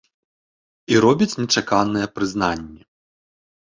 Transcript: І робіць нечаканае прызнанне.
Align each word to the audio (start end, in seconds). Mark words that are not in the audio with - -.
І 0.93 1.03
робіць 1.05 1.29
нечаканае 1.43 2.05
прызнанне. 2.19 2.81